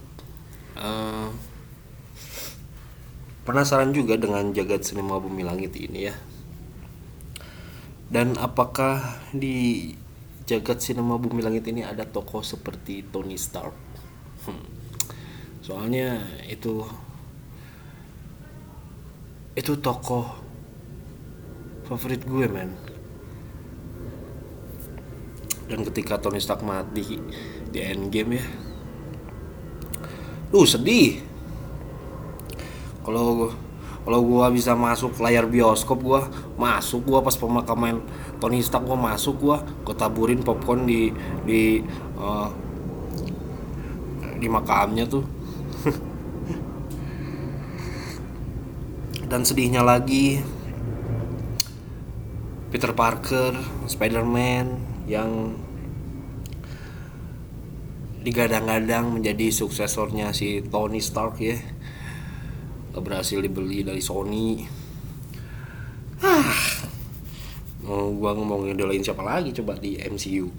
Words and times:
eh, 0.80 1.15
Penasaran 3.46 3.94
juga 3.94 4.18
dengan 4.18 4.50
jagat 4.50 4.82
sinema 4.82 5.22
bumi 5.22 5.46
langit 5.46 5.78
ini 5.78 6.10
ya. 6.10 6.14
Dan 8.10 8.34
apakah 8.42 9.22
di 9.30 9.94
jagat 10.50 10.82
sinema 10.82 11.14
bumi 11.14 11.46
langit 11.46 11.62
ini 11.70 11.86
ada 11.86 12.02
tokoh 12.02 12.42
seperti 12.42 13.06
Tony 13.06 13.38
Stark? 13.38 13.74
Hmm. 14.46 14.66
Soalnya 15.62 16.26
itu 16.50 16.82
Itu 19.56 19.80
tokoh 19.80 20.26
favorit 21.88 22.26
gue 22.26 22.44
men. 22.50 22.74
Dan 25.70 25.86
ketika 25.86 26.18
Tony 26.20 26.42
Stark 26.42 26.60
mati 26.60 27.16
di 27.70 27.78
Endgame 27.78 28.36
ya 28.36 28.46
lu 30.54 30.62
sedih 30.62 31.25
kalau 33.06 33.54
kalau 34.02 34.22
gua 34.22 34.50
bisa 34.50 34.74
masuk 34.74 35.14
layar 35.22 35.46
bioskop 35.46 36.02
gua 36.02 36.26
masuk 36.58 37.06
gua 37.06 37.22
pas 37.22 37.38
pemakaman 37.38 38.02
Tony 38.42 38.58
Stark 38.58 38.82
gua 38.82 38.98
masuk 38.98 39.38
gua 39.38 39.62
gua 39.86 39.94
taburin 39.94 40.42
popcorn 40.42 40.90
di 40.90 41.14
di 41.46 41.86
eh, 42.18 42.48
di 44.36 44.48
makamnya 44.50 45.06
tuh. 45.06 45.24
Dan 49.30 49.42
sedihnya 49.42 49.82
lagi 49.82 50.38
Peter 52.70 52.94
Parker, 52.94 53.58
Spider-Man 53.90 54.78
yang 55.10 55.58
digadang-gadang 58.22 59.14
menjadi 59.14 59.54
suksesornya 59.54 60.34
si 60.34 60.58
Tony 60.66 60.98
Stark 60.98 61.38
ya 61.38 61.54
berhasil 63.00 63.40
dibeli 63.40 63.84
dari 63.84 64.00
Sony. 64.00 64.64
Ah 66.20 66.76
mau 67.86 68.10
gua 68.10 68.34
ngomong 68.34 68.66
ngedolain 68.66 68.98
siapa 68.98 69.22
lagi 69.22 69.54
coba 69.54 69.78
di 69.78 69.94
MCU 69.94 70.50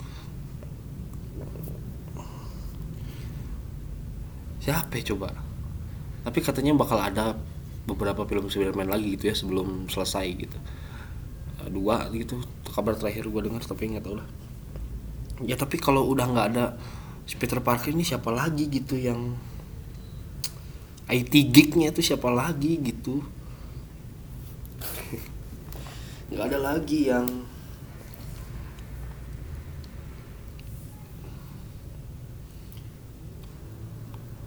siapa 4.67 4.99
ya 4.99 5.15
coba? 5.15 5.31
Tapi 6.27 6.39
katanya 6.43 6.75
bakal 6.75 6.99
ada 6.99 7.39
beberapa 7.87 8.27
film 8.27 8.51
Spider-Man 8.51 8.91
lagi 8.91 9.15
gitu 9.15 9.31
ya 9.31 9.35
sebelum 9.35 9.87
selesai 9.87 10.27
gitu. 10.35 10.57
Eh, 11.63 11.71
dua 11.71 12.11
gitu 12.11 12.43
kabar 12.75 12.99
terakhir 12.99 13.31
gue 13.31 13.41
dengar 13.47 13.63
tapi 13.63 13.95
nggak 13.95 14.03
tahu 14.03 14.19
lah. 14.19 14.27
Ya 15.47 15.55
tapi 15.55 15.79
kalau 15.79 16.03
udah 16.11 16.27
nggak 16.27 16.47
ada 16.51 16.75
Peter 17.39 17.63
Parker 17.63 17.95
ini 17.95 18.03
siapa 18.03 18.27
lagi 18.27 18.67
gitu 18.67 18.99
yang 18.99 19.39
IT 21.07 21.31
geeknya 21.55 21.95
itu 21.95 22.03
siapa 22.03 22.27
lagi 22.27 22.75
gitu? 22.83 23.23
Nggak 26.35 26.45
ada 26.51 26.59
lagi 26.59 27.07
yang 27.07 27.23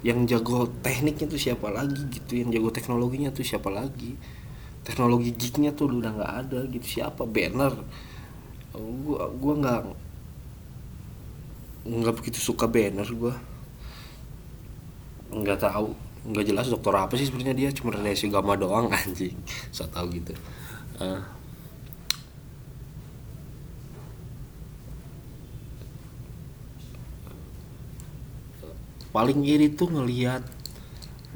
yang 0.05 0.25
jago 0.29 0.69
tekniknya 0.85 1.29
tuh 1.29 1.41
siapa 1.41 1.69
lagi 1.73 2.09
gitu 2.13 2.45
yang 2.45 2.53
jago 2.53 2.69
teknologinya 2.69 3.33
tuh 3.33 3.45
siapa 3.45 3.73
lagi? 3.73 4.21
Teknologi 4.85 5.33
geeknya 5.33 5.73
tuh 5.73 5.97
udah 5.97 6.13
nggak 6.13 6.35
ada 6.45 6.61
gitu 6.69 7.01
siapa? 7.01 7.25
Banner. 7.25 7.73
Gua 8.77 9.33
gua 9.33 9.55
nggak 9.65 9.83
nggak 11.89 12.15
begitu 12.21 12.37
suka 12.37 12.69
banner 12.69 13.09
gua. 13.17 13.33
Nggak 15.33 15.65
tahu 15.65 16.10
nggak 16.21 16.45
jelas 16.53 16.67
dokter 16.69 16.93
apa 16.93 17.15
sih 17.17 17.27
sebenarnya 17.29 17.57
dia 17.57 17.69
cuma 17.73 17.97
radiasi 17.97 18.29
gamma 18.29 18.55
doang 18.57 18.93
anjing. 18.99 19.37
So 19.73 19.89
tau 19.89 20.07
gitu. 20.13 20.37
Eh, 21.01 21.21
paling 29.11 29.41
iri 29.43 29.73
tuh 29.75 29.89
ngelihat 29.91 30.45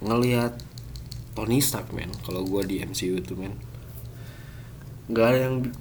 ngelihat 0.04 0.52
Tony 1.34 1.58
Stark 1.64 1.90
men. 1.96 2.12
Kalau 2.22 2.44
gua 2.46 2.62
di 2.62 2.78
MCU 2.84 3.18
tuh 3.24 3.36
men. 3.40 3.54
Nggak 5.10 5.26
ada 5.26 5.38
yang 5.48 5.56
bi- 5.64 5.76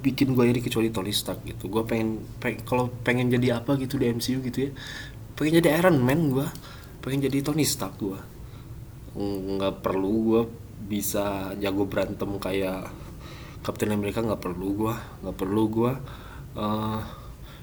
bikin 0.00 0.32
gue 0.32 0.44
iri 0.48 0.60
kecuali 0.64 0.88
Tony 0.94 1.12
Stark 1.12 1.44
gitu. 1.44 1.68
Gue 1.68 1.82
pengen, 1.84 2.24
pengen 2.40 2.64
kalau 2.64 2.88
pengen 3.04 3.28
jadi 3.28 3.60
apa 3.60 3.76
gitu 3.76 3.98
di 4.00 4.06
MCU 4.08 4.38
gitu 4.46 4.68
ya. 4.68 4.70
Pengen 5.36 5.60
jadi 5.62 5.80
Iron 5.80 5.98
Man 6.00 6.30
gue 6.32 6.46
pengen 7.00 7.24
jadi 7.26 7.40
Tony 7.40 7.64
Stark 7.64 7.96
gue 7.96 8.20
nggak 9.16 9.82
perlu 9.82 10.12
gue 10.26 10.42
bisa 10.86 11.54
jago 11.58 11.86
berantem 11.86 12.30
kayak 12.38 12.90
Captain 13.66 13.90
America 13.94 14.22
nggak 14.22 14.42
perlu 14.42 14.68
gue 14.86 14.94
nggak 15.26 15.36
perlu 15.36 15.62
gue 15.66 15.92
eh, 16.58 17.00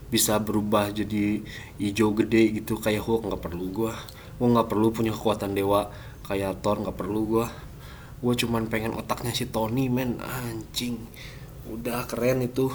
bisa 0.07 0.39
berubah 0.39 0.91
jadi 0.91 1.43
hijau 1.79 2.15
gede 2.15 2.63
gitu 2.63 2.79
kayak 2.79 3.03
Hulk 3.03 3.27
nggak 3.31 3.43
perlu 3.43 3.65
gue 3.71 3.93
gue 4.37 4.47
nggak 4.47 4.69
perlu 4.69 4.87
punya 4.91 5.11
kekuatan 5.15 5.55
dewa 5.55 5.91
kayak 6.27 6.59
Thor 6.59 6.83
nggak 6.83 6.97
perlu 6.99 7.21
gue 7.25 7.47
gue 8.17 8.33
cuman 8.33 8.65
pengen 8.65 8.97
otaknya 8.97 9.29
si 9.29 9.45
Tony 9.45 9.93
men. 9.93 10.17
Anjing. 10.17 10.97
Udah 11.69 12.09
keren 12.09 12.41
itu. 12.41 12.73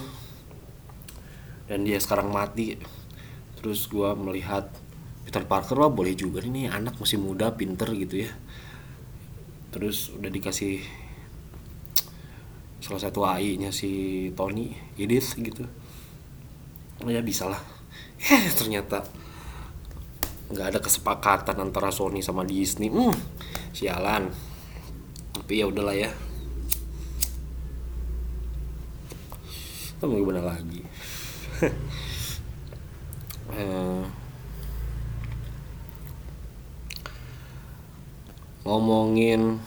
Dan 1.66 1.82
dia 1.82 1.99
sekarang 1.99 2.31
mati. 2.31 2.78
Terus 3.59 3.91
gue 3.91 4.11
melihat 4.15 4.71
Peter 5.27 5.43
Parker 5.47 5.78
wah 5.78 5.91
boleh 5.91 6.15
juga 6.15 6.43
nih 6.43 6.71
anak 6.71 6.99
masih 6.99 7.19
muda 7.19 7.55
pinter 7.55 7.87
gitu 7.94 8.27
ya 8.27 8.31
terus 9.72 10.12
udah 10.12 10.28
dikasih 10.28 10.84
salah 12.84 13.00
satu 13.00 13.25
AI 13.25 13.56
nya 13.56 13.72
si 13.72 14.28
Tony 14.37 14.77
Edith 15.00 15.33
gitu. 15.41 15.65
Oh 17.00 17.09
ya 17.09 17.25
bisa 17.25 17.49
lah. 17.49 17.59
Eh 18.22 18.53
ternyata 18.55 19.03
nggak 20.53 20.66
ada 20.77 20.78
kesepakatan 20.78 21.56
antara 21.59 21.88
Sony 21.88 22.21
sama 22.21 22.44
Disney. 22.44 22.93
Hmm, 22.93 23.16
sialan. 23.72 24.28
Tapi 25.32 25.53
ya 25.59 25.66
udahlah 25.66 25.97
ya. 25.97 26.12
Mau 30.05 30.19
gimana 30.19 30.44
lagi? 30.44 30.82
Eh, 33.53 34.05
ngomongin 38.62 39.59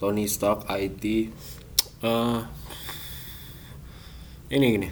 Tony 0.00 0.24
Stark 0.28 0.64
IT 0.68 1.04
eh, 2.04 2.40
ini 4.52 4.66
gini 4.76 4.88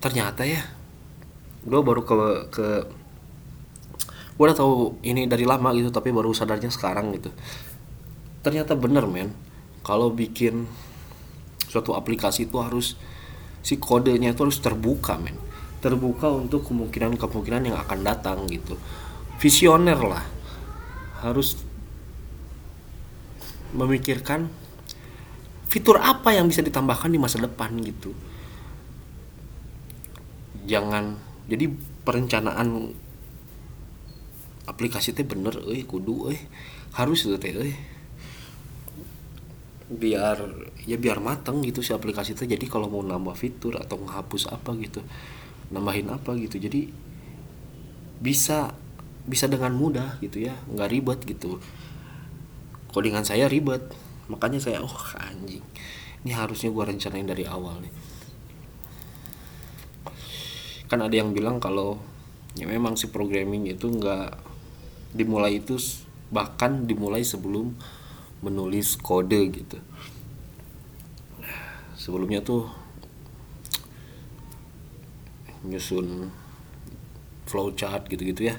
ternyata 0.00 0.48
ya 0.48 0.64
gue 1.60 1.80
baru 1.84 2.02
ke 2.08 2.16
ke 2.48 2.68
gue 4.40 4.48
udah 4.48 4.56
tahu 4.56 4.96
ini 5.04 5.28
dari 5.28 5.44
lama 5.44 5.68
gitu 5.76 5.92
tapi 5.92 6.08
baru 6.16 6.32
sadarnya 6.32 6.72
sekarang 6.72 7.12
gitu. 7.12 7.28
Ternyata 8.40 8.72
bener 8.72 9.04
men. 9.04 9.36
Kalau 9.84 10.08
bikin 10.08 10.64
suatu 11.70 11.94
aplikasi 11.94 12.50
itu 12.50 12.58
harus 12.58 12.98
si 13.62 13.78
kodenya 13.78 14.34
itu 14.34 14.42
harus 14.42 14.58
terbuka 14.58 15.14
men. 15.22 15.38
Terbuka 15.78 16.26
untuk 16.34 16.66
kemungkinan-kemungkinan 16.66 17.70
yang 17.70 17.78
akan 17.78 17.98
datang 18.02 18.50
gitu. 18.50 18.74
Visioner 19.38 19.96
lah. 20.02 20.26
Harus 21.22 21.62
memikirkan 23.70 24.50
fitur 25.70 26.02
apa 26.02 26.34
yang 26.34 26.50
bisa 26.50 26.66
ditambahkan 26.66 27.14
di 27.14 27.22
masa 27.22 27.38
depan 27.38 27.70
gitu. 27.86 28.10
Jangan 30.66 31.14
jadi 31.46 31.70
perencanaan 32.02 32.92
aplikasi 34.66 35.14
teh 35.14 35.22
bener 35.22 35.62
euy 35.62 35.86
kudu 35.86 36.34
euy. 36.34 36.38
Harus 36.98 37.24
itu 37.24 37.38
teh 37.38 37.54
euy 37.54 37.72
biar 39.90 40.38
ya 40.86 40.94
biar 40.94 41.18
mateng 41.18 41.66
gitu 41.66 41.82
si 41.82 41.90
aplikasi 41.90 42.38
itu 42.38 42.46
jadi 42.46 42.62
kalau 42.70 42.86
mau 42.86 43.02
nambah 43.02 43.34
fitur 43.34 43.74
atau 43.74 43.98
menghapus 43.98 44.46
apa 44.46 44.70
gitu 44.78 45.02
nambahin 45.70 46.10
apa 46.10 46.34
gitu. 46.36 46.58
Jadi 46.58 46.90
bisa 48.20 48.74
bisa 49.24 49.46
dengan 49.46 49.72
mudah 49.72 50.18
gitu 50.20 50.42
ya. 50.42 50.54
Nggak 50.68 50.90
ribet 50.90 51.20
gitu. 51.24 51.62
Codingan 52.90 53.24
saya 53.24 53.46
ribet. 53.46 53.86
Makanya 54.28 54.58
saya 54.58 54.82
oh 54.82 54.96
anjing. 55.16 55.62
Ini 56.26 56.36
harusnya 56.36 56.68
gua 56.74 56.90
rencanain 56.90 57.26
dari 57.26 57.46
awal 57.46 57.80
nih. 57.80 57.94
Kan 60.90 61.00
ada 61.06 61.14
yang 61.14 61.30
bilang 61.30 61.62
kalau 61.62 62.02
ya 62.58 62.66
memang 62.66 62.98
si 62.98 63.06
programming 63.08 63.70
itu 63.70 63.86
nggak 63.86 64.34
dimulai 65.14 65.62
itu 65.62 65.78
bahkan 66.34 66.86
dimulai 66.86 67.22
sebelum 67.22 67.74
menulis 68.40 68.96
kode 68.96 69.40
gitu. 69.52 69.76
Sebelumnya 71.96 72.40
tuh 72.40 72.68
nyusun 75.64 76.32
flowchart 77.44 78.08
gitu-gitu 78.08 78.48
ya. 78.48 78.56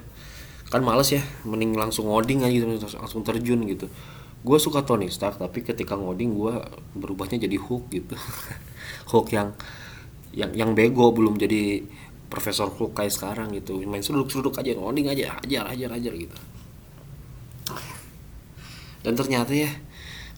Kan 0.69 0.85
males 0.85 1.09
ya 1.11 1.25
mending 1.43 1.75
langsung 1.75 2.07
ngoding 2.07 2.45
aja 2.45 2.53
gitu 2.53 2.69
langsung 3.01 3.25
terjun 3.25 3.65
gitu. 3.65 3.89
Gue 4.41 4.57
suka 4.57 4.85
Tony 4.85 5.09
Stark 5.09 5.41
tapi 5.41 5.65
ketika 5.65 5.97
ngoding 5.97 6.37
gue 6.37 6.53
berubahnya 6.97 7.41
jadi 7.41 7.57
hook 7.57 7.89
gitu. 7.89 8.15
Hook 9.13 9.33
yang 9.33 9.53
yang 10.31 10.51
yang 10.55 10.71
bego 10.71 11.11
belum 11.11 11.35
jadi 11.35 11.83
profesor 12.31 12.71
hook 12.71 12.95
kayak 12.95 13.11
sekarang 13.11 13.51
gitu. 13.51 13.81
Main 13.83 14.05
suduk-suduk 14.05 14.55
aja 14.55 14.77
ngoding 14.77 15.09
aja 15.11 15.41
ajar 15.41 15.65
ajar 15.73 15.89
ajar 15.97 16.13
gitu 16.15 16.37
dan 19.01 19.13
ternyata 19.17 19.53
ya 19.53 19.71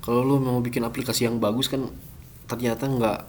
kalau 0.04 0.24
lu 0.24 0.36
mau 0.40 0.60
bikin 0.60 0.84
aplikasi 0.84 1.28
yang 1.28 1.40
bagus 1.40 1.72
kan 1.72 1.88
ternyata 2.48 2.88
nggak 2.88 3.20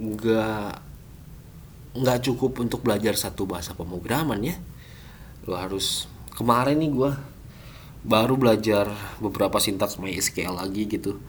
nggak 0.00 0.70
nggak 1.90 2.18
cukup 2.24 2.64
untuk 2.64 2.80
belajar 2.80 3.12
satu 3.18 3.44
bahasa 3.44 3.76
pemrograman 3.76 4.40
ya. 4.40 4.56
Lo 5.44 5.60
harus 5.60 6.08
kemarin 6.32 6.80
nih 6.80 6.90
gue 6.92 7.10
baru 8.00 8.40
belajar 8.40 8.88
beberapa 9.20 9.60
sintaks 9.60 10.00
MySQL 10.00 10.56
lagi 10.56 10.88
gitu 10.88 11.20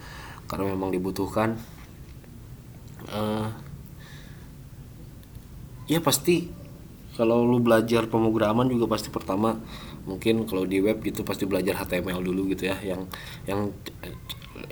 karena 0.48 0.72
memang 0.72 0.96
dibutuhkan. 0.96 1.60
Uh, 3.12 3.52
ya 5.92 6.00
pasti 6.00 6.48
kalau 7.20 7.44
lu 7.44 7.60
belajar 7.60 8.08
pemrograman 8.08 8.72
juga 8.72 8.88
pasti 8.88 9.12
pertama 9.12 9.60
mungkin 10.06 10.46
kalau 10.50 10.66
di 10.66 10.82
web 10.82 11.02
gitu 11.06 11.22
pasti 11.22 11.46
belajar 11.46 11.78
HTML 11.82 12.22
dulu 12.22 12.52
gitu 12.54 12.70
ya. 12.70 12.78
Yang 12.82 13.02
yang 13.46 13.60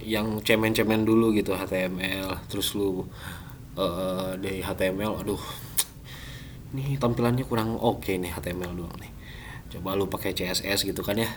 yang 0.04 0.28
cemen-cemen 0.44 1.08
dulu 1.08 1.32
gitu 1.34 1.56
HTML 1.56 2.46
terus 2.52 2.76
lu 2.76 3.08
uh, 3.80 4.36
dari 4.38 4.62
HTML 4.62 5.24
aduh 5.24 5.42
ini 6.70 7.02
tampilannya 7.02 7.44
kurang 7.50 7.74
oke 7.80 8.06
okay 8.06 8.22
nih 8.22 8.30
HTML 8.30 8.74
doang 8.78 8.96
nih. 9.02 9.12
Coba 9.70 9.98
lu 9.98 10.10
pakai 10.10 10.34
CSS 10.34 10.86
gitu 10.86 11.02
kan 11.02 11.18
ya. 11.18 11.30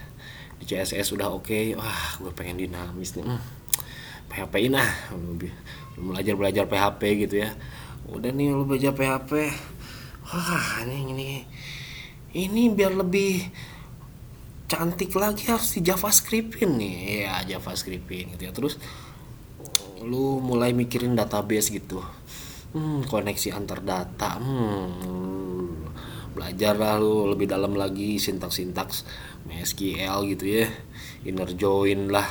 Di 0.61 0.65
CSS 0.69 1.17
udah 1.17 1.33
oke 1.33 1.49
okay. 1.49 1.73
wah 1.73 2.21
gue 2.21 2.33
pengen 2.37 2.61
dinamis 2.61 3.17
nih. 3.17 3.25
Hmm, 3.25 3.41
PHP 4.29 4.69
nah 4.69 4.89
lu, 5.17 5.41
lu 5.97 6.13
belajar 6.13 6.35
belajar 6.37 6.65
PHP 6.69 7.03
gitu 7.29 7.49
ya. 7.49 7.51
Udah 8.13 8.29
nih 8.29 8.53
lu 8.53 8.69
belajar 8.69 8.93
PHP 8.93 9.33
wah 10.33 10.85
ini 10.85 11.13
ini 11.13 11.29
ini 12.33 12.63
biar 12.73 12.97
lebih 12.97 13.45
cantik 14.73 15.13
lagi 15.21 15.53
harus 15.53 15.77
di 15.77 15.85
JavaScriptin 15.85 16.81
nih. 16.81 17.29
Ya 17.29 17.45
JavaScriptin 17.45 18.33
gitu 18.33 18.43
ya. 18.49 18.53
Terus 18.57 18.81
lu 20.01 20.41
mulai 20.41 20.73
mikirin 20.73 21.13
database 21.13 21.69
gitu. 21.69 22.01
Hmm, 22.73 23.05
koneksi 23.05 23.53
antar 23.53 23.85
data 23.85 24.41
hmm, 24.41 25.93
belajar 26.33 26.73
lah 26.73 26.97
lu 26.97 27.29
lebih 27.29 27.45
dalam 27.45 27.77
lagi 27.77 28.17
sintaks-sintaks 28.17 29.05
MySQL 29.45 30.25
gitu 30.33 30.45
ya. 30.49 30.73
Inner 31.29 31.53
join 31.53 32.09
lah 32.09 32.25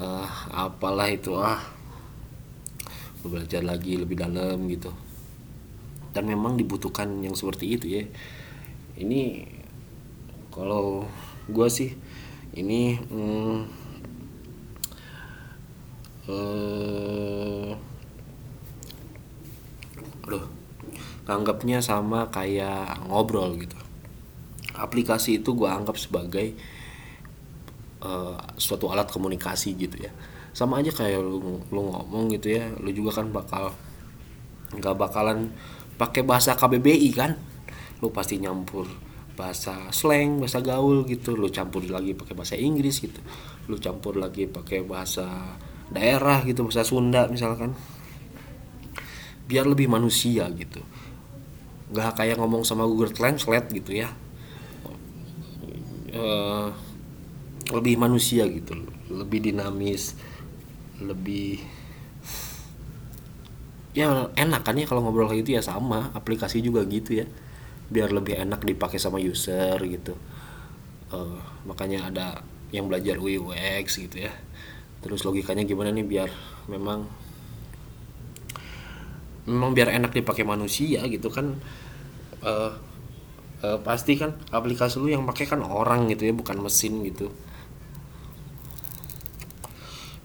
uh, 0.00 0.24
apalah 0.56 1.12
itu 1.12 1.36
ah. 1.36 1.60
Lu 3.20 3.28
belajar 3.28 3.60
lagi 3.60 4.00
lebih 4.00 4.16
dalam 4.16 4.64
gitu. 4.72 4.88
Dan 6.16 6.32
memang 6.32 6.56
dibutuhkan 6.56 7.20
yang 7.20 7.36
seperti 7.36 7.76
itu 7.76 7.86
ya. 8.00 8.04
Ini 8.96 9.20
kalau 10.60 11.08
gue 11.48 11.68
sih 11.72 11.96
ini 12.52 13.00
hmm, 13.00 13.58
uh, 16.28 17.72
aduh 20.28 20.44
anggapnya 21.24 21.80
sama 21.80 22.28
kayak 22.28 23.08
ngobrol 23.08 23.56
gitu. 23.56 23.78
Aplikasi 24.76 25.40
itu 25.40 25.56
gue 25.56 25.64
anggap 25.64 25.96
sebagai 25.96 26.52
uh, 28.04 28.36
suatu 28.60 28.92
alat 28.92 29.08
komunikasi 29.08 29.72
gitu 29.80 29.96
ya. 29.96 30.12
Sama 30.52 30.84
aja 30.84 30.92
kayak 30.92 31.24
lu, 31.24 31.64
lu 31.72 31.80
ngomong 31.88 32.36
gitu 32.36 32.52
ya 32.52 32.68
lu 32.76 32.92
juga 32.92 33.22
kan 33.22 33.32
bakal 33.32 33.72
nggak 34.76 34.92
bakalan 34.92 35.56
pakai 35.96 36.20
bahasa 36.20 36.52
KBBI 36.52 37.10
kan? 37.16 37.40
Lu 38.04 38.12
pasti 38.12 38.36
nyampur 38.36 39.09
bahasa 39.40 39.88
slang 39.96 40.44
bahasa 40.44 40.60
gaul 40.60 41.08
gitu. 41.08 41.32
Lu 41.32 41.48
campur 41.48 41.80
lagi 41.88 42.12
pakai 42.12 42.36
bahasa 42.36 42.60
Inggris 42.60 43.00
gitu. 43.00 43.16
Lu 43.72 43.80
campur 43.80 44.20
lagi 44.20 44.44
pakai 44.44 44.84
bahasa 44.84 45.56
daerah 45.88 46.44
gitu 46.44 46.68
bahasa 46.68 46.84
Sunda 46.84 47.24
misalkan. 47.32 47.72
Biar 49.48 49.64
lebih 49.64 49.88
manusia 49.88 50.44
gitu. 50.52 50.84
Nggak 51.88 52.20
kayak 52.20 52.36
ngomong 52.36 52.68
sama 52.68 52.84
Google 52.84 53.16
Translate 53.16 53.72
gitu 53.72 54.04
ya. 54.04 54.12
Uh, 56.12 56.68
lebih 57.72 57.96
manusia 57.96 58.44
gitu. 58.44 58.76
Lebih 59.08 59.48
dinamis 59.48 60.20
lebih 61.00 61.64
ya 63.96 64.28
enak 64.36 64.60
kan 64.68 64.76
ya 64.76 64.84
kalau 64.84 65.00
ngobrol 65.00 65.32
kayak 65.32 65.48
gitu 65.48 65.56
ya 65.56 65.64
sama. 65.64 66.12
Aplikasi 66.12 66.60
juga 66.60 66.84
gitu 66.84 67.24
ya 67.24 67.26
biar 67.90 68.14
lebih 68.14 68.38
enak 68.38 68.62
dipakai 68.62 69.02
sama 69.02 69.18
user 69.18 69.76
gitu. 69.82 70.14
Uh, 71.10 71.42
makanya 71.66 72.06
ada 72.06 72.26
yang 72.70 72.86
belajar 72.86 73.18
UI 73.18 73.36
UX 73.36 73.98
gitu 73.98 74.30
ya. 74.30 74.32
Terus 75.02 75.26
logikanya 75.26 75.66
gimana 75.66 75.90
nih 75.90 76.06
biar 76.06 76.30
memang 76.70 77.10
memang 79.50 79.70
biar 79.74 79.90
enak 79.90 80.14
dipakai 80.14 80.46
manusia 80.46 81.02
gitu 81.10 81.28
kan. 81.34 81.58
Uh, 82.40 82.72
uh, 83.66 83.78
pasti 83.82 84.16
kan 84.16 84.38
aplikasi 84.54 85.02
lu 85.02 85.10
yang 85.10 85.26
pakai 85.26 85.50
kan 85.50 85.60
orang 85.60 86.06
gitu 86.14 86.30
ya 86.30 86.32
bukan 86.32 86.62
mesin 86.62 87.02
gitu. 87.02 87.34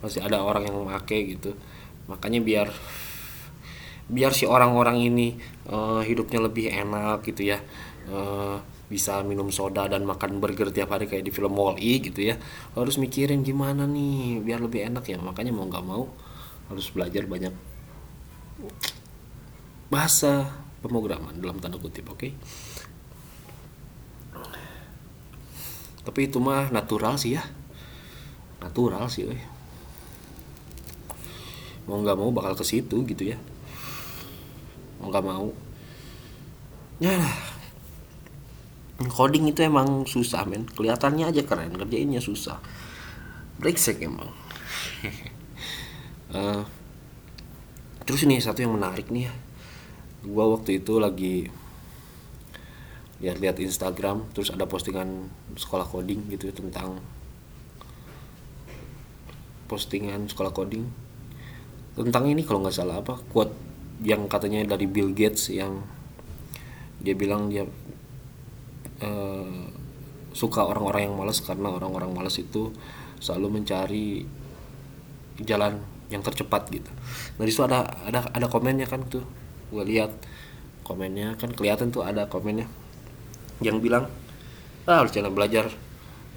Masih 0.06 0.22
ada 0.22 0.46
orang 0.46 0.70
yang 0.70 0.86
pakai 0.86 1.34
gitu. 1.34 1.58
Makanya 2.06 2.40
biar 2.46 2.70
biar 4.06 4.32
si 4.38 4.46
orang-orang 4.46 5.02
ini 5.02 5.28
uh, 5.70 6.02
hidupnya 6.06 6.46
lebih 6.46 6.70
enak 6.70 7.26
gitu 7.26 7.56
ya. 7.56 7.60
Uh, 8.06 8.62
bisa 8.86 9.26
minum 9.26 9.50
soda 9.50 9.90
dan 9.90 10.06
makan 10.06 10.38
burger 10.38 10.70
tiap 10.70 10.94
hari 10.94 11.10
kayak 11.10 11.26
di 11.26 11.34
film 11.34 11.58
Wall 11.58 11.82
E 11.82 11.98
gitu 12.02 12.22
ya. 12.22 12.38
Harus 12.78 13.02
mikirin 13.02 13.42
gimana 13.42 13.90
nih 13.90 14.46
biar 14.46 14.62
lebih 14.62 14.86
enak 14.86 15.10
ya. 15.10 15.18
Makanya 15.18 15.52
mau 15.54 15.66
nggak 15.66 15.86
mau 15.86 16.06
harus 16.70 16.90
belajar 16.94 17.26
banyak 17.26 17.54
bahasa 19.90 20.50
pemrograman 20.86 21.34
dalam 21.42 21.58
tanda 21.58 21.82
kutip 21.82 22.06
oke? 22.10 22.20
Okay? 22.20 22.34
tapi 26.06 26.30
itu 26.30 26.38
mah 26.38 26.70
natural 26.70 27.18
sih 27.18 27.34
ya. 27.34 27.42
Natural 28.62 29.10
sih 29.10 29.26
eh. 29.26 29.42
mau 31.90 31.98
nggak 32.02 32.18
mau 32.18 32.30
bakal 32.30 32.54
ke 32.58 32.66
situ 32.66 33.02
gitu 33.06 33.34
ya 33.34 33.38
mau 35.00 35.08
nggak 35.12 35.26
mau. 35.26 35.48
Ya 37.04 37.20
coding 39.04 39.52
itu 39.52 39.60
emang 39.64 40.08
susah 40.08 40.48
men. 40.48 40.64
Kelihatannya 40.72 41.28
aja 41.28 41.44
keren 41.44 41.76
kerjainnya 41.76 42.24
susah. 42.24 42.60
Breaksek 43.60 44.00
emang. 44.04 44.32
Uh, 46.32 46.64
terus 48.08 48.24
ini 48.24 48.40
satu 48.40 48.64
yang 48.64 48.76
menarik 48.76 49.12
nih 49.12 49.28
ya. 49.28 49.34
Gua 50.26 50.56
waktu 50.56 50.80
itu 50.80 50.98
lagi 50.98 51.52
lihat-lihat 53.20 53.64
Instagram 53.64 54.28
terus 54.36 54.52
ada 54.52 54.68
postingan 54.68 55.32
sekolah 55.56 55.88
coding 55.88 56.28
gitu 56.36 56.52
tentang 56.52 57.00
postingan 59.68 60.32
sekolah 60.32 60.52
coding. 60.56 60.88
Tentang 61.96 62.28
ini 62.28 62.44
kalau 62.44 62.64
nggak 62.64 62.76
salah 62.76 63.00
apa 63.00 63.20
quote 63.32 63.75
yang 64.04 64.28
katanya 64.28 64.76
dari 64.76 64.90
Bill 64.90 65.16
Gates 65.16 65.48
yang 65.54 65.84
dia 67.00 67.16
bilang 67.16 67.48
dia 67.48 67.64
uh, 69.04 69.64
suka 70.36 70.68
orang-orang 70.68 71.08
yang 71.08 71.16
malas 71.16 71.40
karena 71.40 71.72
orang-orang 71.72 72.12
malas 72.12 72.36
itu 72.42 72.76
selalu 73.24 73.62
mencari 73.62 74.28
jalan 75.40 75.80
yang 76.12 76.22
tercepat 76.22 76.68
gitu. 76.70 76.92
Nah 77.40 77.44
di 77.48 77.52
situ 77.52 77.64
ada 77.64 77.88
ada 78.04 78.28
ada 78.32 78.48
komennya 78.52 78.86
kan 78.86 79.08
tuh. 79.08 79.24
Gue 79.72 79.84
lihat 79.88 80.12
komennya 80.84 81.40
kan 81.40 81.56
kelihatan 81.56 81.90
tuh 81.90 82.06
ada 82.06 82.28
komennya 82.28 82.68
yang 83.64 83.80
bilang 83.80 84.12
ah 84.86 85.02
harus 85.02 85.16
jangan 85.16 85.32
belajar 85.32 85.72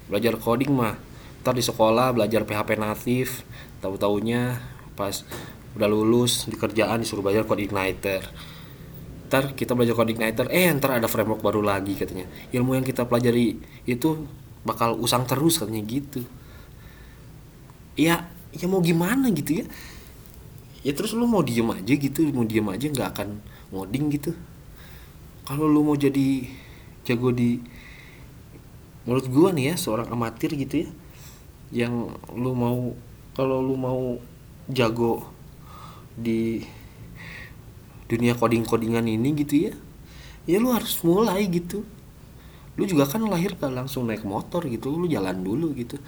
belajar 0.07 0.39
coding 0.39 0.71
mah. 0.73 0.95
Ntar 1.43 1.55
di 1.55 1.63
sekolah 1.63 2.15
belajar 2.15 2.43
PHP 2.43 2.79
natif 2.79 3.43
tahu 3.79 3.95
taunya 3.95 4.59
pas 4.95 5.23
udah 5.77 5.87
lulus 5.89 6.49
di 6.49 6.57
kerjaan 6.57 7.05
disuruh 7.05 7.21
belajar 7.21 7.45
code 7.45 7.65
igniter. 7.65 8.25
Ntar 9.29 9.53
kita 9.53 9.77
belajar 9.77 9.93
code 9.93 10.11
igniter 10.13 10.49
eh 10.49 10.69
ntar 10.73 10.97
ada 10.97 11.05
framework 11.05 11.41
baru 11.45 11.61
lagi 11.61 11.93
katanya. 11.93 12.25
Ilmu 12.49 12.79
yang 12.79 12.85
kita 12.85 13.05
pelajari 13.05 13.61
itu 13.85 14.25
bakal 14.65 14.97
usang 14.97 15.29
terus 15.29 15.61
katanya 15.61 15.83
gitu. 15.85 16.25
Ya 17.99 18.29
ya 18.55 18.65
mau 18.65 18.81
gimana 18.81 19.29
gitu 19.29 19.61
ya? 19.61 19.65
Ya 20.81 20.95
terus 20.95 21.13
lu 21.13 21.27
mau 21.27 21.43
diem 21.43 21.67
aja 21.69 21.93
gitu 21.93 22.23
mau 22.31 22.47
diem 22.47 22.65
aja 22.65 22.85
nggak 22.89 23.09
akan 23.13 23.29
ngoding 23.69 24.05
gitu. 24.15 24.31
Kalau 25.45 25.65
lu 25.69 25.85
mau 25.85 25.97
jadi 25.97 26.45
jago 27.05 27.29
di 27.33 27.61
menurut 29.05 29.25
gua 29.29 29.49
nih 29.49 29.73
ya 29.73 29.75
seorang 29.77 30.13
amatir 30.13 30.53
gitu 30.53 30.85
ya 30.85 30.89
yang 31.69 32.13
lu 32.33 32.53
mau 32.53 32.93
kalau 33.33 33.61
lu 33.61 33.73
mau 33.77 34.17
jago 34.69 35.38
di 36.19 36.59
dunia 38.11 38.35
coding 38.35 38.67
codingan 38.67 39.07
ini 39.07 39.29
gitu 39.39 39.69
ya. 39.69 39.73
Ya 40.49 40.57
lu 40.59 40.73
harus 40.75 40.99
mulai 41.05 41.47
gitu. 41.47 41.85
Lu 42.77 42.83
juga 42.87 43.05
kan 43.07 43.23
lahir 43.27 43.55
kan 43.59 43.75
langsung 43.75 44.07
naik 44.07 44.23
motor 44.23 44.63
gitu 44.67 44.91
lu 44.95 45.07
jalan 45.07 45.39
dulu 45.43 45.71
gitu. 45.75 45.99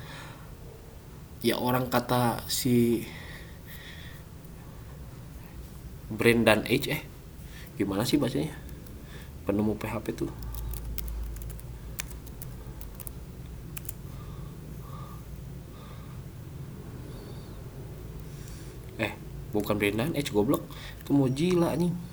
Ya 1.41 1.57
orang 1.57 1.89
kata 1.89 2.45
si 2.51 3.05
Brendan 6.11 6.67
H 6.67 6.85
eh 6.91 7.01
gimana 7.79 8.03
sih 8.05 8.19
bacanya? 8.19 8.53
Penemu 9.47 9.73
PHP 9.73 10.05
tuh 10.13 10.31
eh 19.01 19.13
bukan 19.51 19.75
Brendan 19.77 20.15
H 20.15 20.31
goblok. 20.31 20.65
Itu 21.03 21.15
mau 21.15 21.27
gila 21.27 21.75
nih 21.77 22.11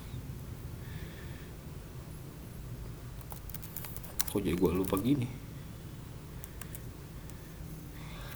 kok 4.29 4.45
jadi 4.45 4.53
gue 4.55 4.71
lupa 4.71 4.95
gini? 5.01 5.25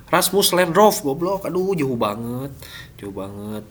Rasmus 0.09 0.53
Landrov 0.53 1.01
goblok. 1.01 1.45
Aduh 1.45 1.73
jauh 1.77 1.97
banget. 1.97 2.51
Jauh 2.97 3.13
banget. 3.13 3.65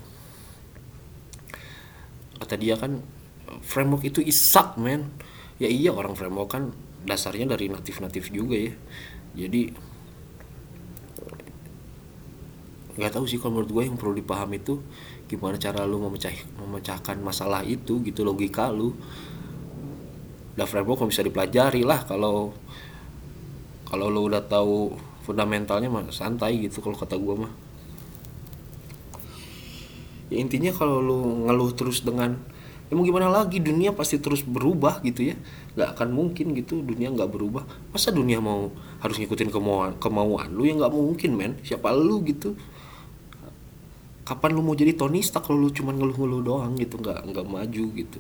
Kata 2.38 2.54
dia 2.58 2.74
kan 2.78 3.02
framework 3.62 4.06
itu 4.06 4.22
isak 4.22 4.78
men. 4.78 5.10
Ya 5.58 5.70
iya 5.70 5.94
orang 5.94 6.18
framework 6.18 6.50
kan 6.50 6.74
dasarnya 7.06 7.54
dari 7.54 7.70
natif-natif 7.70 8.30
juga 8.30 8.58
ya. 8.58 8.74
Jadi 9.38 9.92
nggak 12.92 13.12
tahu 13.14 13.24
sih 13.24 13.40
kalau 13.40 13.56
menurut 13.56 13.70
gue 13.72 13.82
yang 13.88 13.96
perlu 13.96 14.12
dipahami 14.12 14.60
itu 14.60 14.82
gimana 15.32 15.56
cara 15.56 15.88
lu 15.88 15.96
memecah 15.96 16.28
memecahkan 16.60 17.16
masalah 17.24 17.64
itu 17.64 18.04
gitu 18.04 18.20
logika 18.20 18.68
lu. 18.68 18.92
Udah 20.52 20.68
framework 20.68 21.08
bisa 21.08 21.24
dipelajari 21.24 21.80
lah 21.80 22.04
kalau 22.04 22.52
kalau 23.88 24.12
lu 24.12 24.28
udah 24.28 24.44
tahu 24.44 24.92
fundamentalnya 25.24 25.88
mah 25.88 26.04
santai 26.12 26.60
gitu 26.60 26.84
kalau 26.84 26.96
kata 27.00 27.16
gue 27.16 27.34
mah. 27.48 27.52
Ya 30.28 30.36
intinya 30.40 30.72
kalau 30.76 31.00
lu 31.00 31.48
ngeluh 31.48 31.72
terus 31.72 32.04
dengan 32.04 32.36
ya 32.88 32.92
mau 32.92 33.04
gimana 33.08 33.32
lagi? 33.32 33.56
Dunia 33.56 33.96
pasti 33.96 34.20
terus 34.20 34.44
berubah 34.44 35.00
gitu 35.00 35.32
ya. 35.32 35.36
Nggak 35.72 35.88
akan 35.96 36.08
mungkin 36.12 36.52
gitu 36.52 36.84
dunia 36.84 37.08
nggak 37.08 37.32
berubah. 37.32 37.64
Masa 37.88 38.12
dunia 38.12 38.36
mau 38.40 38.68
harus 39.00 39.16
ngikutin 39.16 39.48
kemauan 39.48 39.96
kemauan 39.96 40.52
lu? 40.52 40.68
Ya 40.68 40.76
nggak 40.76 40.92
mungkin 40.92 41.30
men. 41.32 41.52
Siapa 41.64 41.88
lu 41.96 42.20
gitu 42.28 42.52
kapan 44.22 44.50
lu 44.54 44.62
mau 44.62 44.78
jadi 44.78 44.94
Tony 44.94 45.18
Stark 45.18 45.50
kalau 45.50 45.66
lu 45.66 45.70
cuma 45.74 45.90
ngeluh-ngeluh 45.90 46.42
doang 46.42 46.78
gitu? 46.78 46.98
Nggak 46.98 47.26
nggak 47.34 47.46
maju 47.46 47.84
gitu. 47.98 48.18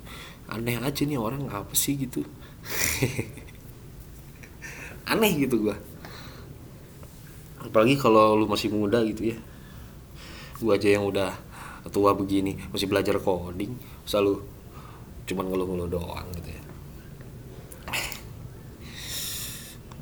Aneh 0.50 0.76
aja 0.78 1.02
nih 1.06 1.18
orang 1.18 1.46
apa 1.50 1.72
sih 1.78 1.94
gitu? 1.94 2.26
Aneh 5.12 5.32
gitu 5.38 5.70
gua. 5.70 5.76
Apalagi 7.62 7.94
kalau 7.98 8.34
lu 8.34 8.50
masih 8.50 8.74
muda 8.74 9.02
gitu 9.06 9.34
ya. 9.34 9.38
Gua 10.58 10.78
aja 10.78 10.90
yang 10.90 11.06
udah 11.06 11.30
tua 11.90 12.14
begini 12.14 12.54
masih 12.70 12.86
belajar 12.86 13.18
coding 13.18 13.74
selalu 14.06 14.38
cuman 15.26 15.50
ngeluh-ngeluh 15.50 15.90
doang 15.90 16.26
gitu 16.38 16.50
ya. 16.50 16.62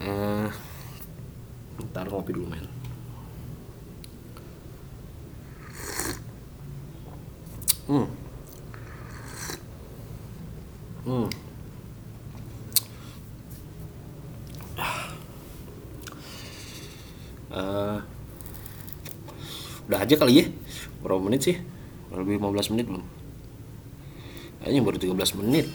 Uh, 0.01 0.49
ntar 1.93 2.09
ngopi 2.09 2.33
dulu 2.33 2.49
men 2.49 2.80
Uh, 17.51 17.99
udah 19.91 20.07
aja 20.07 20.15
kali 20.15 20.39
ya. 20.39 20.45
Berapa 21.03 21.19
menit 21.19 21.51
sih? 21.51 21.59
Lebih 22.15 22.39
15 22.39 22.79
menit 22.79 22.87
belum? 22.87 23.03
Kayaknya 24.63 24.81
baru 24.87 24.99
13 25.03 25.39
menit. 25.43 25.67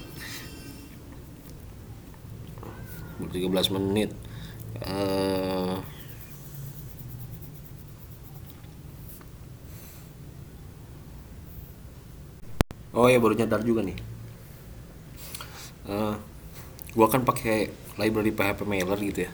Baru 3.19 3.27
13 3.27 3.75
menit. 3.75 4.15
Uh, 4.79 5.54
oh 12.95 13.11
ya 13.11 13.19
baru 13.19 13.35
nyadar 13.35 13.61
juga 13.61 13.83
nih. 13.83 13.99
Uh, 15.85 16.15
gua 16.95 17.07
kan 17.11 17.27
pakai 17.27 17.69
library 17.99 18.31
PHP 18.31 18.63
mailer 18.63 18.97
gitu 19.03 19.27
ya. 19.27 19.31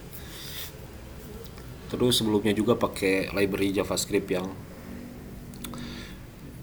Terus 1.88 2.18
sebelumnya 2.18 2.52
juga 2.52 2.74
pakai 2.74 3.30
library 3.30 3.70
JavaScript 3.72 4.28
yang 4.28 4.50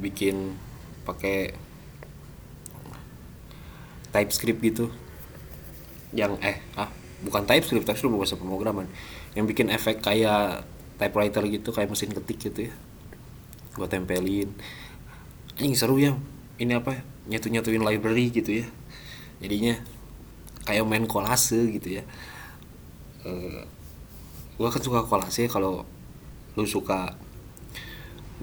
bikin 0.04 0.60
pakai 1.08 1.56
TypeScript 4.12 4.60
gitu. 4.60 4.86
Yang 6.12 6.36
eh 6.44 6.60
ah 6.76 6.92
bukan 7.24 7.48
TypeScript 7.48 7.88
TypeScript 7.88 8.12
bahasa 8.12 8.36
pemrograman. 8.36 8.92
Yang 9.34 9.46
bikin 9.56 9.68
efek 9.72 10.04
kayak 10.04 10.68
typewriter 11.00 11.48
gitu 11.48 11.72
kayak 11.72 11.88
mesin 11.88 12.12
ketik 12.12 12.38
gitu 12.44 12.68
ya. 12.68 12.74
Gua 13.80 13.88
tempelin. 13.88 14.52
Anjing 15.56 15.76
seru 15.80 15.96
ya 15.96 16.20
ini 16.60 16.76
apa 16.76 17.00
nyatu 17.32 17.48
nyatuin 17.48 17.82
library 17.82 18.30
gitu 18.36 18.64
ya. 18.64 18.68
Jadinya 19.40 19.80
kayak 20.68 20.84
main 20.84 21.08
kolase 21.08 21.72
gitu 21.80 22.00
ya. 22.00 22.04
Uh, 23.24 23.64
gua 24.60 24.68
kan 24.70 24.84
suka 24.84 25.08
kolase 25.08 25.48
kalau 25.48 25.88
lu 26.60 26.68
suka 26.68 27.16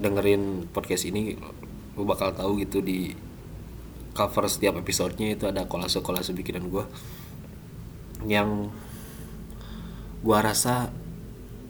dengerin 0.00 0.68
podcast 0.72 1.08
ini 1.08 1.36
lu 1.96 2.04
bakal 2.08 2.32
tahu 2.32 2.60
gitu 2.60 2.80
di 2.80 3.12
cover 4.16 4.48
setiap 4.48 4.80
episodenya 4.80 5.36
itu 5.36 5.44
ada 5.44 5.68
kolase 5.68 6.00
kolase 6.00 6.32
bikinan 6.32 6.72
gua 6.72 6.88
yang 8.24 8.72
gua 10.24 10.40
rasa 10.40 10.88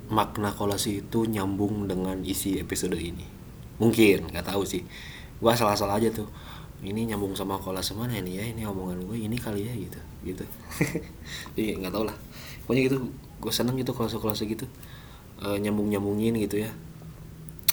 makna 0.07 0.55
kolase 0.55 1.03
itu 1.03 1.27
nyambung 1.27 1.91
dengan 1.91 2.23
isi 2.23 2.63
episode 2.63 2.95
ini. 2.95 3.27
Mungkin 3.83 4.31
nggak 4.31 4.55
tahu 4.55 4.63
sih 4.63 4.87
gue 5.37 5.53
salah-salah 5.53 6.01
aja 6.01 6.09
tuh. 6.13 6.29
Ini 6.85 7.09
nyambung 7.09 7.33
sama 7.33 7.57
kolase 7.57 7.97
mana 7.97 8.21
ini 8.21 8.37
ya 8.37 8.45
ini 8.45 8.63
omongan 8.69 9.09
gue 9.09 9.17
ini 9.17 9.37
kali 9.41 9.65
ya 9.65 9.73
gitu 9.73 10.01
gitu. 10.25 10.45
Jadi 11.57 11.81
nggak 11.81 11.93
tau 11.93 12.05
lah. 12.05 12.17
Pokoknya 12.65 12.83
gitu 12.93 12.97
gue 13.37 13.53
seneng 13.53 13.77
gitu 13.81 13.93
kolase-kolase 13.93 14.45
gitu 14.49 14.69
e, 15.41 15.57
nyambung 15.61 15.89
nyambungin 15.89 16.37
gitu 16.41 16.61
ya. 16.61 16.71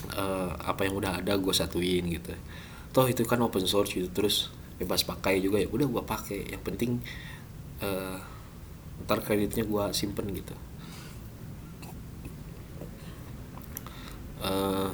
E, 0.08 0.24
apa 0.63 0.88
yang 0.88 0.96
udah 1.00 1.20
ada 1.20 1.36
gue 1.36 1.53
satuin 1.53 2.03
gitu. 2.08 2.32
Toh 2.96 3.05
itu 3.10 3.27
kan 3.27 3.43
open 3.43 3.67
source 3.67 3.91
gitu 3.91 4.08
terus 4.12 4.53
bebas 4.79 5.03
pakai 5.03 5.43
juga 5.43 5.60
ya 5.60 5.67
udah 5.67 5.88
gue 5.88 6.03
pakai. 6.03 6.39
Yang 6.55 6.63
penting 6.63 6.91
e, 7.84 7.89
ntar 9.03 9.20
kreditnya 9.20 9.67
gue 9.67 9.84
simpen 9.91 10.32
gitu. 10.32 10.55
Uh, 14.43 14.91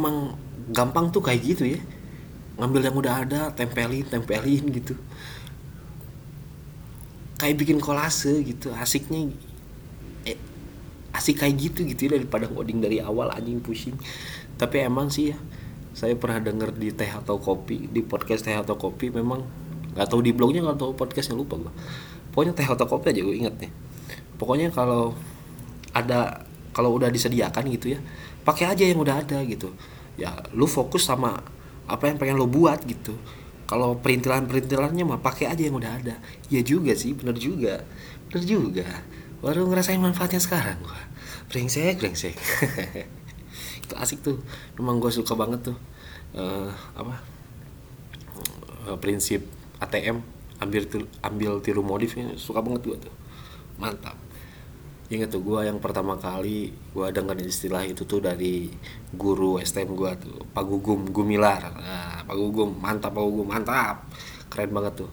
emang 0.00 0.34
gampang 0.72 1.12
tuh 1.12 1.20
kayak 1.20 1.40
gitu 1.44 1.76
ya. 1.76 1.80
Ngambil 2.56 2.80
yang 2.88 2.96
udah 2.96 3.14
ada 3.24 3.40
tempelin 3.52 4.08
tempelin 4.08 4.64
gitu. 4.72 4.96
Kayak 7.36 7.56
bikin 7.60 7.78
kolase 7.80 8.40
gitu 8.44 8.72
asiknya 8.72 9.32
eh, 10.24 10.36
asik 11.12 11.44
kayak 11.44 11.56
gitu 11.60 11.84
gitu 11.84 12.08
ya 12.08 12.20
daripada 12.20 12.48
coding 12.48 12.80
dari 12.80 13.04
awal 13.04 13.28
anjing 13.28 13.60
pusing. 13.60 13.96
Tapi 14.56 14.84
emang 14.84 15.12
sih 15.12 15.36
ya 15.36 15.38
saya 15.92 16.16
pernah 16.16 16.40
denger 16.40 16.72
di 16.76 16.96
teh 16.96 17.08
atau 17.12 17.36
kopi 17.36 17.88
di 17.92 18.00
podcast 18.00 18.48
teh 18.48 18.56
atau 18.56 18.80
kopi 18.80 19.12
memang 19.12 19.44
nggak 19.92 20.08
tahu 20.08 20.24
di 20.24 20.32
blognya 20.32 20.64
nggak 20.64 20.80
tahu 20.80 20.92
podcastnya 20.96 21.36
lupa 21.36 21.60
gua. 21.60 21.72
Pokoknya 22.32 22.56
teh 22.56 22.64
atau 22.64 22.86
kopi 22.88 23.12
aja 23.12 23.20
gue 23.20 23.36
inget 23.36 23.56
nih 23.60 23.72
pokoknya 24.40 24.72
kalau 24.72 25.12
ada 25.92 26.48
kalau 26.72 26.96
udah 26.96 27.12
disediakan 27.12 27.68
gitu 27.68 27.92
ya 27.92 28.00
pakai 28.50 28.66
aja 28.74 28.82
yang 28.82 28.98
udah 28.98 29.22
ada 29.22 29.38
gitu. 29.46 29.70
Ya 30.18 30.34
lu 30.50 30.66
fokus 30.66 31.06
sama 31.06 31.38
apa 31.86 32.10
yang 32.10 32.18
pengen 32.18 32.34
lo 32.34 32.50
buat 32.50 32.82
gitu. 32.82 33.14
Kalau 33.70 33.94
perintilan 34.02 34.50
perintilannya 34.50 35.06
mah 35.06 35.22
pakai 35.22 35.46
aja 35.46 35.62
yang 35.62 35.78
udah 35.78 36.02
ada. 36.02 36.18
Ya 36.50 36.58
juga 36.66 36.98
sih 36.98 37.14
bener 37.14 37.38
juga. 37.38 37.86
Bener 38.26 38.42
juga. 38.42 38.86
Baru 39.38 39.70
ngerasain 39.70 40.02
manfaatnya 40.02 40.42
sekarang. 40.42 40.82
Gua 40.82 40.98
brengsek 41.46 42.02
brengsek. 42.02 42.34
Itu 43.86 43.94
asik 43.94 44.18
tuh. 44.26 44.42
Memang 44.74 44.98
gue 44.98 45.14
suka 45.14 45.38
banget 45.38 45.70
tuh 45.70 45.78
uh, 46.34 46.70
apa 46.98 47.22
uh, 48.90 48.98
prinsip 48.98 49.46
ATM 49.78 50.26
ambil 50.60 50.84
ambil 51.24 51.52
tiru 51.64 51.80
modifnya 51.80 52.34
suka 52.34 52.60
banget 52.60 52.82
gue 52.90 52.96
tuh. 53.06 53.14
Mantap 53.78 54.19
Ingat 55.10 55.34
tuh 55.34 55.42
gue 55.42 55.66
yang 55.66 55.82
pertama 55.82 56.14
kali 56.14 56.70
gue 56.70 57.06
dengar 57.10 57.34
istilah 57.42 57.82
itu 57.82 58.06
tuh 58.06 58.22
dari 58.22 58.70
guru 59.10 59.58
STM 59.58 59.98
gue 59.98 60.10
tuh 60.22 60.38
Pak 60.54 60.62
Gugum 60.62 61.10
Gumilar. 61.10 61.74
Nah, 61.74 62.22
Pak 62.22 62.36
Gugum 62.38 62.78
mantap 62.78 63.10
Pak 63.18 63.24
Gugum 63.26 63.50
mantap. 63.50 64.06
Keren 64.46 64.70
banget 64.70 65.02
tuh. 65.02 65.10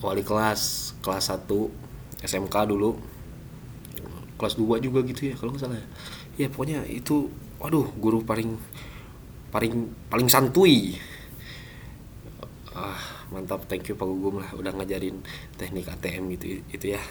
Wali 0.00 0.24
kelas 0.24 0.96
kelas 1.04 1.28
1 1.28 2.24
SMK 2.24 2.56
dulu. 2.72 2.96
Kelas 4.40 4.56
2 4.56 4.80
juga 4.80 5.04
gitu 5.04 5.28
ya 5.28 5.36
kalau 5.36 5.52
nggak 5.52 5.60
salah 5.60 5.76
ya. 5.76 5.86
Ya 6.40 6.46
pokoknya 6.48 6.88
itu 6.88 7.28
waduh 7.60 7.84
guru 8.00 8.24
paling 8.24 8.56
paling 9.52 9.92
paling 10.08 10.28
santuy. 10.32 10.96
Ah, 12.72 12.96
mantap 13.28 13.68
thank 13.68 13.84
you 13.92 13.94
Pak 13.98 14.08
Gugum 14.08 14.40
lah 14.40 14.48
udah 14.56 14.72
ngajarin 14.72 15.20
teknik 15.60 15.84
ATM 15.84 16.32
gitu 16.32 16.64
itu 16.72 16.96
ya 16.96 17.02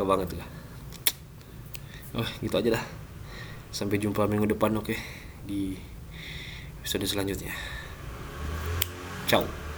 suka 0.00 0.16
banget 0.16 0.32
lah 0.32 0.48
oh 2.16 2.28
gitu 2.40 2.56
aja 2.56 2.80
lah 2.80 2.84
sampai 3.68 4.00
jumpa 4.00 4.24
minggu 4.24 4.48
depan 4.48 4.72
oke 4.80 4.96
okay? 4.96 4.98
di 5.44 5.76
episode 6.80 7.04
selanjutnya. 7.04 7.52
Ciao 9.28 9.69